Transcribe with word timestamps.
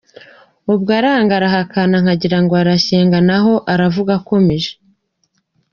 Ubwo 0.73 0.89
aranga 0.99 1.33
arahana 1.37 1.97
nkagira 2.03 2.37
ngo 2.43 2.53
arashyenga 2.61 3.17
naho 3.27 3.53
aravuga 3.73 4.11
akomeje. 4.19 4.71